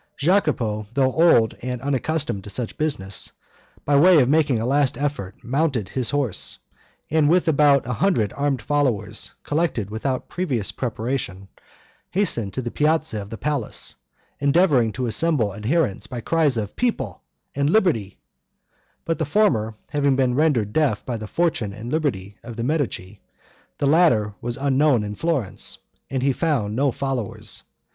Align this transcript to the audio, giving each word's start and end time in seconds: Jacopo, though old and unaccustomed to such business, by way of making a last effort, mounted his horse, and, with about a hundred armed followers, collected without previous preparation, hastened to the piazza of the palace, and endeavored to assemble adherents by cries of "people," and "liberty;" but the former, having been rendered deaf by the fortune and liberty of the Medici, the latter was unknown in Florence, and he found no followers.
Jacopo, 0.17 0.87
though 0.95 1.11
old 1.11 1.55
and 1.61 1.79
unaccustomed 1.81 2.43
to 2.45 2.49
such 2.49 2.75
business, 2.79 3.31
by 3.85 3.95
way 3.95 4.19
of 4.19 4.27
making 4.27 4.57
a 4.59 4.65
last 4.65 4.97
effort, 4.97 5.35
mounted 5.43 5.89
his 5.89 6.09
horse, 6.09 6.57
and, 7.11 7.29
with 7.29 7.47
about 7.47 7.85
a 7.85 7.93
hundred 7.93 8.33
armed 8.33 8.63
followers, 8.63 9.31
collected 9.43 9.91
without 9.91 10.27
previous 10.27 10.71
preparation, 10.71 11.47
hastened 12.09 12.51
to 12.55 12.63
the 12.63 12.71
piazza 12.71 13.21
of 13.21 13.29
the 13.29 13.37
palace, 13.37 13.93
and 14.39 14.47
endeavored 14.47 14.91
to 14.95 15.05
assemble 15.05 15.53
adherents 15.53 16.07
by 16.07 16.19
cries 16.19 16.57
of 16.57 16.75
"people," 16.75 17.21
and 17.53 17.69
"liberty;" 17.69 18.17
but 19.05 19.19
the 19.19 19.23
former, 19.23 19.75
having 19.89 20.15
been 20.15 20.33
rendered 20.33 20.73
deaf 20.73 21.05
by 21.05 21.15
the 21.15 21.27
fortune 21.27 21.73
and 21.73 21.91
liberty 21.91 22.39
of 22.41 22.55
the 22.55 22.63
Medici, 22.63 23.21
the 23.77 23.85
latter 23.85 24.33
was 24.41 24.57
unknown 24.57 25.03
in 25.03 25.13
Florence, 25.13 25.77
and 26.09 26.23
he 26.23 26.33
found 26.33 26.75
no 26.75 26.91
followers. 26.91 27.61